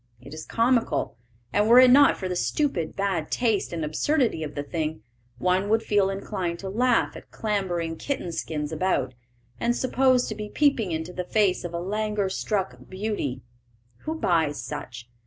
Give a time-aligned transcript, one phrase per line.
[0.19, 1.15] It is comical,
[1.53, 5.03] and were it not for the stupid bad taste and absurdity of the thing,
[5.37, 9.13] one would feel inclined to laugh at clambering kitten skins about,
[9.59, 13.43] and supposed to be peeping into the face of a languor struck "beauty."
[14.05, 15.07] Who buys such?